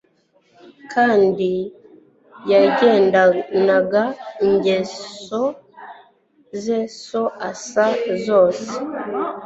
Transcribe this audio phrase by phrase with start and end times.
[0.93, 1.51] Kandi
[2.51, 4.03] yagendanaga
[4.45, 5.41] ingeso
[6.63, 7.85] za se Asa
[8.25, 8.69] zose